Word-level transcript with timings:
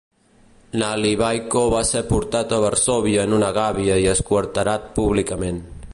Nalivaiko 0.83 1.61
va 1.73 1.81
ser 1.91 2.01
portat 2.13 2.57
a 2.57 2.61
Varsòvia 2.65 3.29
en 3.29 3.39
una 3.41 3.53
gàbia 3.61 4.01
i 4.07 4.11
esquarterat 4.17 4.93
públicament. 4.99 5.63